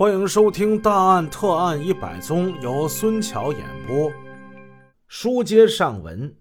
[0.00, 4.10] 欢迎收听《大案特案一百宗》，由孙桥演播。
[5.08, 6.34] 书接上文，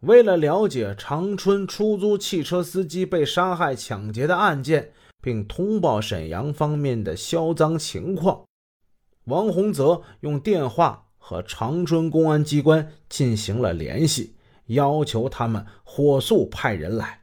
[0.00, 4.92] 为了了解长春出租汽车司机被杀害、抢劫的案件，
[5.22, 8.44] 并通报沈阳方面的销赃情况，
[9.26, 14.34] 王洪泽用电话和长春公安机关进行了联系，
[14.66, 17.22] 要求他们火速派人来。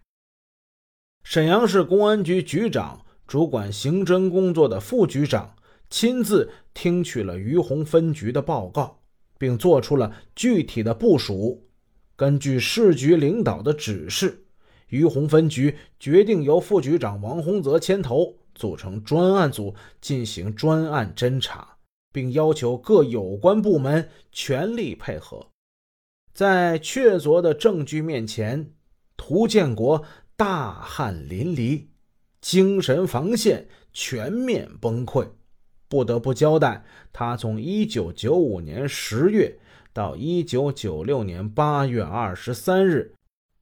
[1.26, 5.53] 沈阳市公安局局长主管刑侦工作的副局长。
[5.94, 9.04] 亲自听取了于洪分局的报告，
[9.38, 11.68] 并做出了具体的部署。
[12.16, 14.44] 根据市局领导的指示，
[14.88, 21.78] 于洪分局决定由副局长王洪泽牵头，组成专案组进行专案侦查，
[22.12, 25.46] 并要求各有关部门全力配合。
[26.34, 28.74] 在确凿的证据面前，
[29.16, 30.04] 涂建国
[30.36, 31.86] 大汗淋漓，
[32.42, 35.28] 精神防线全面崩溃。
[35.94, 39.60] 不得不交代，他从一九九五年十月
[39.94, 43.14] 到一九九六年八月二十三日，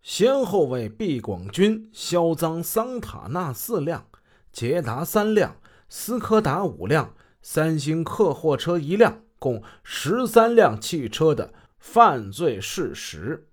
[0.01, 4.07] 先后为毕广军销赃桑塔纳四辆、
[4.49, 5.57] 捷达三辆、
[5.89, 13.49] 斯柯达五辆、三星客货车一辆，共十三辆汽车的犯罪事实。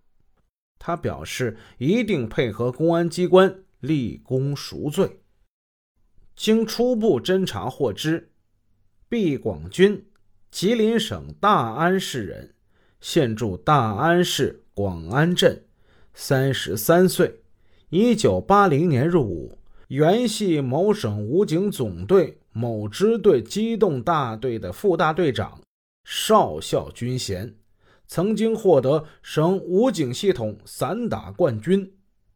[0.79, 5.19] 他表示一定配合公安机关立功赎罪。
[6.37, 8.31] 经初步侦查获知。
[9.11, 10.05] 毕广军，
[10.51, 12.53] 吉林省大安市人，
[13.01, 15.65] 现住大安市广安镇，
[16.13, 17.41] 三十三岁。
[17.89, 25.59] 一九八零年入伍，原系某省武警总队某支队机动大队的副大队长，
[26.05, 27.55] 少校军衔，
[28.07, 31.95] 曾经获得省武警系统散打冠军。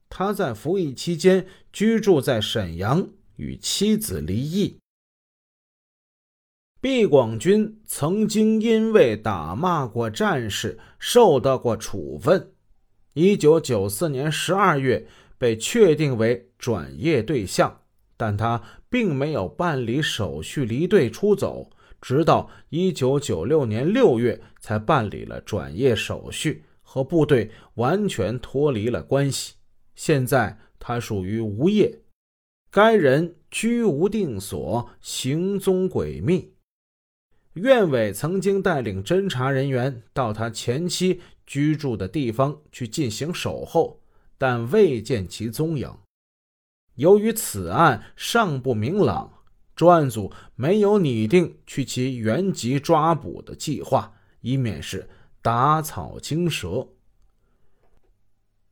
[0.08, 3.06] 他在服役期间居住在沈阳，
[3.36, 4.78] 与妻子离异。
[6.82, 12.54] 毕广军曾经因为打骂过战士，受到过处分。
[13.12, 15.06] 一九九四年十二月
[15.38, 17.82] 被确定为转业对象，
[18.16, 21.70] 但他并没有办理手续离队出走，
[22.00, 29.54] 直到一九九六年六月才办理了转业手续，和部队完全脱离了关系。
[29.94, 32.00] 现在他属于无业，
[32.72, 36.51] 该人居无定所，行踪诡秘。
[37.54, 44.00] 院委曾经带领侦查人员到他前妻居住的地方去进行守候，
[44.38, 45.94] 但未见其踪影。
[46.94, 49.42] 由于此案尚不明朗，
[49.76, 55.08] 专案组没有拟定去其原籍抓捕的计划，以免是
[55.42, 56.88] 打草惊蛇。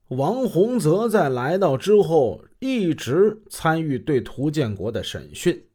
[0.08, 5.66] 王洪泽在来到之后，一直参与对涂建国的审讯。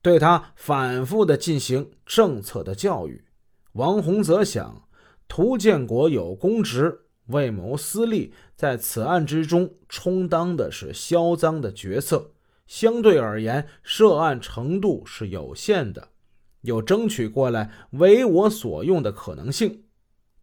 [0.00, 3.24] 对他反复的进行政策的教育，
[3.72, 4.88] 王洪则想，
[5.26, 12.32] 涂建国有公职，为谋私利，在此案之中充当的是销赃的角色，
[12.66, 16.10] 相对而言，涉案程度是有限的，
[16.60, 19.84] 有争取过来为我所用的可能性。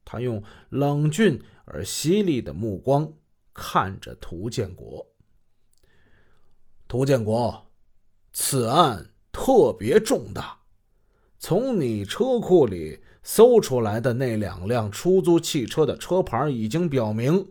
[0.03, 3.11] 他用冷峻而犀利的目光
[3.53, 5.07] 看着涂建国。
[6.87, 7.71] 涂建国，
[8.33, 9.09] 此案。
[9.35, 10.57] 特别重大，
[11.37, 17.45] 从你车库里搜出来的那两辆出租汽车的车牌已经表明，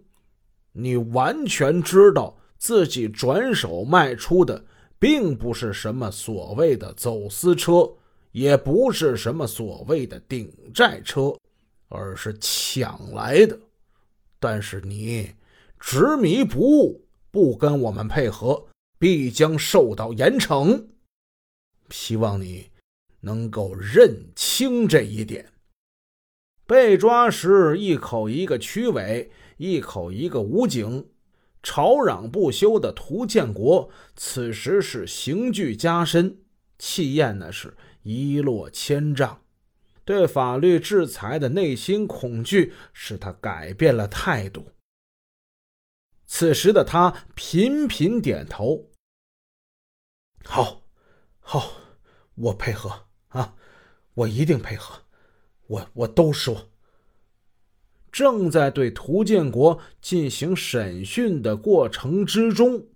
[0.72, 4.64] 你完全知道自己转手卖出的
[4.98, 7.86] 并不是什么所谓的走私车，
[8.32, 11.34] 也不是什么所谓的顶债车，
[11.88, 13.58] 而是抢来的。
[14.40, 15.30] 但是你
[15.78, 18.64] 执迷不悟，不跟我们配合，
[18.98, 20.82] 必将受到严惩。
[21.90, 22.70] 希望你
[23.20, 25.52] 能够认清这一点。
[26.66, 31.10] 被抓时，一口一个区委，一口一个武警，
[31.62, 36.38] 吵嚷不休的涂建国，此时是刑具加深，
[36.78, 39.42] 气焰呢是一落千丈。
[40.04, 44.70] 对法律制裁的内心恐惧，使他改变了态度。
[46.26, 48.90] 此时的他频频点头。
[50.44, 50.80] 好。
[51.46, 51.74] 好，
[52.34, 53.56] 我配合啊，
[54.14, 55.02] 我一定配合，
[55.66, 56.70] 我我都说。
[58.10, 62.86] 正在对涂建国进行审讯的过程之中，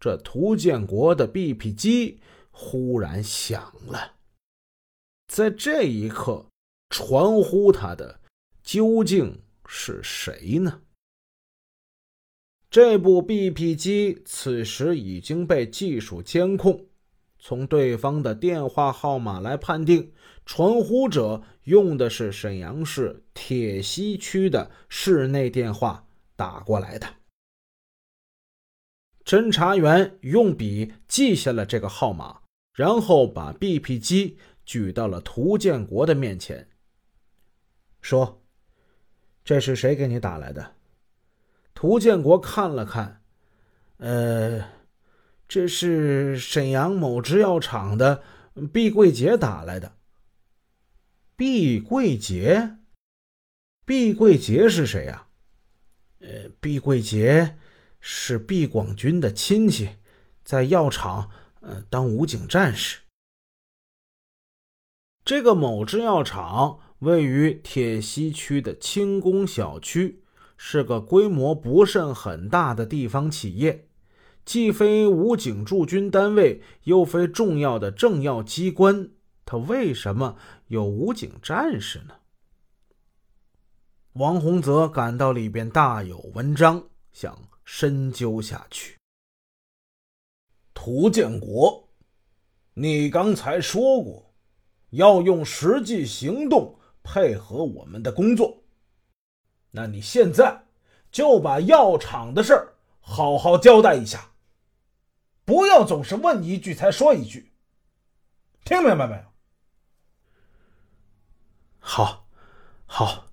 [0.00, 2.20] 这涂建国的 BP 机
[2.50, 4.14] 忽然响了。
[5.26, 6.46] 在这一刻，
[6.88, 8.20] 传呼他的
[8.62, 10.80] 究竟是谁呢？
[12.70, 16.86] 这部 BP 机此时已经被技术监控。
[17.46, 20.14] 从对方的电话号码来判定，
[20.46, 26.06] 传呼者用的是沈阳市铁西区的市内电话
[26.36, 27.06] 打过来的。
[29.26, 32.40] 侦查员用笔记下了这个号码，
[32.72, 36.66] 然后把 BP 机举到了涂建国的面前，
[38.00, 38.42] 说
[39.44, 40.76] ：“这是谁给你打来的？”
[41.74, 43.20] 涂建国看了看，
[43.98, 44.72] 呃。
[45.54, 48.24] 这是沈阳某制药厂的
[48.72, 49.92] 毕桂杰打来的。
[51.36, 52.78] 毕桂杰，
[53.86, 55.28] 毕桂杰是谁呀？
[56.18, 57.56] 呃，毕桂杰
[58.00, 59.90] 是毕广军的亲戚，
[60.42, 61.30] 在药厂
[61.60, 62.98] 呃当武警战士。
[65.24, 70.24] 这个某制药厂位于铁西区的轻工小区，
[70.56, 73.86] 是个规模不甚很大的地方企业。
[74.44, 79.10] 既非武警驻军单位，又非重要的政要机关，
[79.46, 80.36] 他为什么
[80.68, 82.14] 有武警战士呢？
[84.12, 88.96] 王洪泽感到里边大有文章，想深究下去。
[90.74, 91.88] 涂建国，
[92.74, 94.34] 你刚才说过
[94.90, 98.62] 要用实际行动配合我们的工作，
[99.70, 100.66] 那你现在
[101.10, 104.33] 就把药厂的事儿好好交代一下。
[105.44, 107.52] 不要总是问一句才说一句，
[108.64, 109.22] 听明白没有？
[111.78, 112.26] 好，
[112.86, 113.26] 好，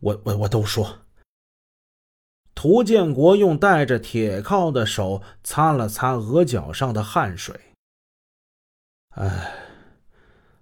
[0.00, 1.00] 我我我都说。
[2.54, 7.60] 涂建国用带着铁铐的手擦了擦额角上的汗水。
[9.10, 9.52] 哎，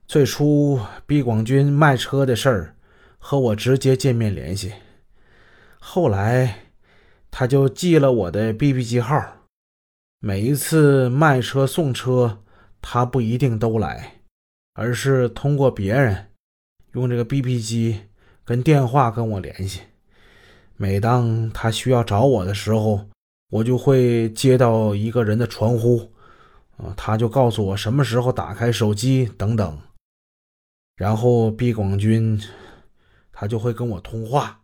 [0.06, 2.77] 最初毕广军卖车的事儿
[3.19, 4.75] 和我直接见面联系，
[5.79, 6.67] 后来
[7.31, 9.42] 他就记了我的 BB 机号。
[10.25, 12.45] 每一次卖车送车，
[12.81, 14.23] 他不一定都来，
[14.73, 16.31] 而是通过别人
[16.93, 18.03] 用这个 BP 机
[18.45, 19.81] 跟电话跟我联系。
[20.77, 23.09] 每当他需要找我的时候，
[23.51, 26.13] 我就会接到一个人的传呼，
[26.77, 29.77] 啊，他就告诉我什么时候打开手机等等，
[30.95, 32.41] 然后毕广军
[33.33, 34.61] 他就会跟我通话。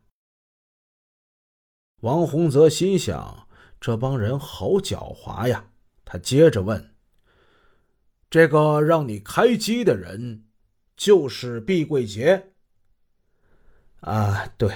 [2.02, 3.47] 王洪泽心想。
[3.80, 5.70] 这帮人好狡猾呀！
[6.04, 6.94] 他接着问
[8.30, 10.44] ：“这个让你开机的人，
[10.96, 12.52] 就是毕桂杰？”
[14.00, 14.74] 啊，对。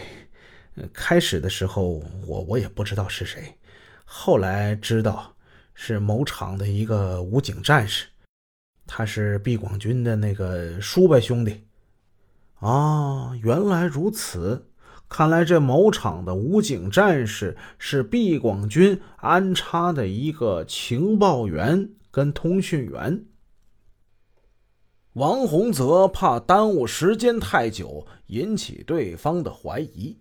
[0.92, 3.58] 开始的时候，我我也不知道是谁，
[4.04, 5.36] 后来知道
[5.74, 8.06] 是某厂的一个武警战士，
[8.86, 11.66] 他是毕广军的那个叔伯兄弟。
[12.60, 14.71] 啊，原来如此。
[15.12, 23.26] 看来这某厂的武警战士是毕广军安插的一个情报员跟通讯员。
[25.12, 30.16] 王洪泽怕耽误时间太久，引起对方的怀疑。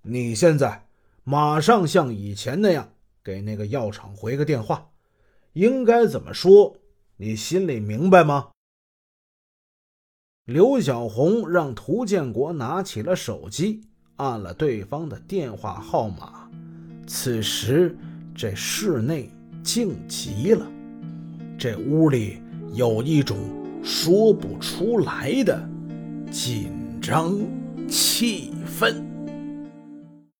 [0.00, 0.86] 你现在
[1.22, 4.88] 马上像以前那样给那个药厂回个电话，
[5.52, 6.78] 应该怎么说？
[7.18, 8.51] 你心里明白吗？
[10.46, 13.80] 刘小红让涂建国拿起了手机，
[14.16, 16.50] 按了对方的电话号码。
[17.06, 17.96] 此时，
[18.34, 19.30] 这室内
[19.62, 20.66] 静极了，
[21.56, 22.42] 这屋里
[22.74, 23.38] 有一种
[23.84, 25.64] 说不出来的
[26.28, 27.38] 紧张
[27.88, 29.11] 气氛。